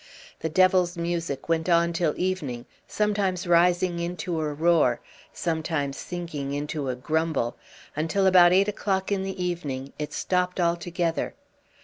[0.39, 4.99] The devil's music went on till evening, sometimes rising into a roar,
[5.31, 7.55] sometimes sinking into a grumble,
[7.95, 11.35] until about eight o'clock in the evening it stopped altogether.